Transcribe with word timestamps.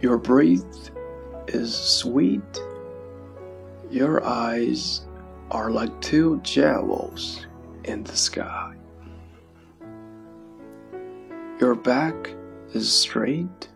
Your 0.00 0.16
breath 0.16 0.90
is 1.48 1.74
sweet. 1.74 2.62
Your 3.90 4.24
eyes 4.24 5.06
are 5.50 5.70
like 5.70 6.00
two 6.00 6.40
jewels 6.42 7.46
in 7.82 8.04
the 8.04 8.16
sky. 8.16 8.76
Your 11.60 11.74
back 11.74 12.32
is 12.74 12.92
straight. 12.92 13.68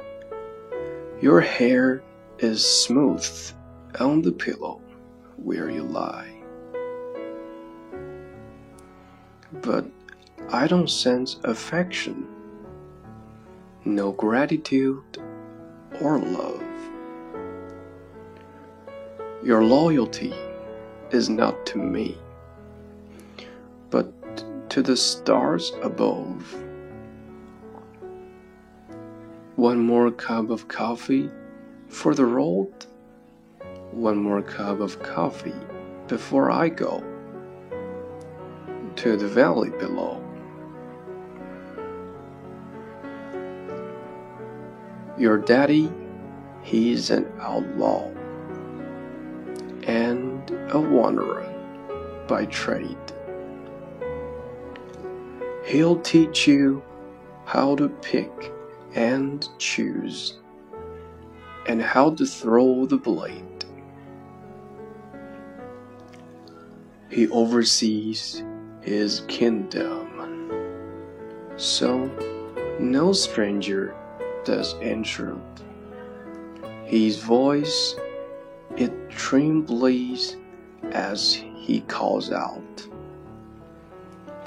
Your 1.21 1.41
hair 1.41 2.05
is 2.39 2.65
smooth 2.65 3.27
on 3.99 4.23
the 4.23 4.31
pillow 4.33 4.81
where 5.37 5.71
you 5.71 5.83
lie. 5.83 6.33
But 9.61 9.87
I 10.51 10.69
don't 10.69 10.89
sense 10.89 11.39
affection, 11.43 12.29
no 13.85 14.13
gratitude 14.13 15.19
or 16.03 16.19
love. 16.19 16.63
Your 19.43 19.65
loyalty 19.65 20.35
is 21.11 21.29
not 21.29 21.65
to 21.67 21.79
me, 21.79 22.19
but 23.91 24.13
to 24.71 24.83
the 24.83 24.97
stars 24.97 25.73
above. 25.83 26.57
One 29.57 29.79
more 29.79 30.11
cup 30.11 30.51
of 30.51 30.69
coffee 30.69 31.31
for 31.89 32.15
the 32.15 32.25
road. 32.25 32.73
One 33.93 34.17
more 34.17 34.43
cup 34.43 34.81
of 34.81 35.03
coffee 35.03 35.61
before 36.09 36.51
I 36.51 36.69
go 36.69 37.05
to 38.97 39.17
the 39.17 39.29
valley 39.29 39.71
below. 39.71 40.22
Your 45.19 45.39
daddy, 45.39 45.93
he's 46.63 47.11
an 47.11 47.31
outlaw 47.39 48.09
and 49.87 50.51
a 50.71 50.81
wanderer 50.81 51.49
by 52.27 52.47
trade. 52.47 52.97
He'll 55.67 56.01
teach 56.01 56.49
you 56.49 56.83
how 57.45 57.77
to 57.77 57.89
pick 57.89 58.53
and 58.95 59.47
choose, 59.59 60.39
and 61.67 61.83
how 61.83 62.11
to 62.11 62.27
throw 62.27 62.87
the 62.87 62.97
blade. 62.97 63.65
He 67.11 67.29
oversees 67.29 68.43
his 68.81 69.21
kingdom, 69.29 70.09
so 71.57 72.11
no 72.81 73.13
stranger 73.13 73.95
does 74.45 74.75
enter. 74.81 75.37
His 76.85 77.19
voice 77.19 77.97
it 78.77 79.11
trembles 79.11 80.37
as 80.93 81.35
he 81.35 81.81
calls 81.83 82.33
out 82.33 82.89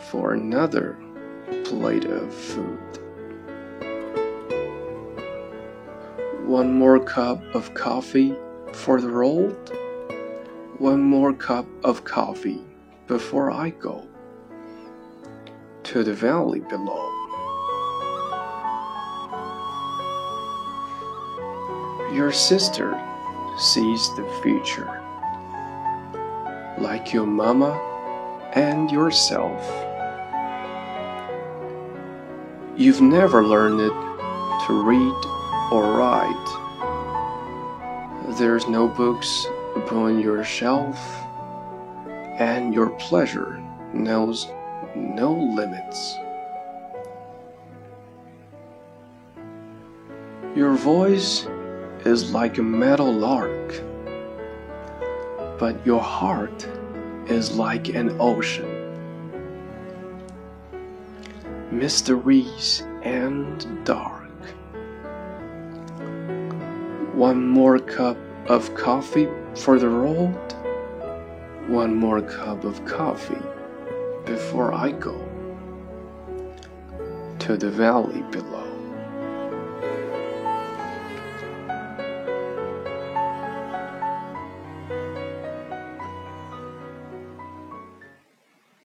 for 0.09 0.33
another 0.33 0.97
plate 1.63 2.05
of 2.05 2.33
food. 2.33 2.79
One 6.45 6.73
more 6.73 6.99
cup 6.99 7.41
of 7.55 7.73
coffee 7.73 8.35
for 8.73 9.02
the 9.02 9.09
road. 9.09 9.55
One 10.77 11.02
more 11.02 11.33
cup 11.33 11.65
of 11.83 12.03
coffee 12.03 12.61
before 13.07 13.52
I 13.52 13.69
go 13.71 14.07
to 15.83 16.03
the 16.03 16.13
valley 16.13 16.59
below. 16.59 17.24
Your 22.16 22.31
sister 22.31 22.97
sees 23.58 24.16
the 24.16 24.23
future, 24.41 25.02
like 26.77 27.11
your 27.11 27.26
mama 27.26 27.73
and 28.53 28.89
yourself. 28.89 29.61
You've 32.77 33.02
never 33.02 33.43
learned 33.45 33.80
to 33.80 34.81
read 34.81 35.26
or 35.73 35.98
write. 35.98 36.48
There's 38.37 38.65
no 38.70 38.87
books 38.87 39.45
upon 39.76 40.21
your 40.21 40.45
shelf, 40.45 40.97
and 42.39 42.73
your 42.73 42.92
pleasure 42.92 43.61
knows 43.93 44.47
no 44.95 45.33
limits. 45.33 46.17
Your 50.55 50.76
voice 50.76 51.45
is 52.05 52.32
like 52.32 52.60
a 52.60 52.64
meadow 52.64 53.10
lark, 53.10 53.82
but 55.60 55.83
your 55.86 56.02
heart 56.02 56.67
is 57.27 57.58
like 57.58 57.89
an 57.89 58.16
ocean. 58.20 58.71
Mysteries 61.71 62.83
and 63.02 63.83
dark. 63.86 64.21
One 67.15 67.48
more 67.48 67.80
cup 67.80 68.17
of 68.48 68.73
coffee 68.76 69.27
for 69.55 69.80
the 69.80 69.89
road. 69.89 70.36
One 71.67 71.95
more 71.95 72.21
cup 72.21 72.64
of 72.64 72.86
coffee 72.86 73.42
before 74.26 74.73
I 74.73 74.92
go 74.92 75.17
to 77.39 77.58
the 77.58 77.71
valley 77.71 78.21
below. 78.32 78.64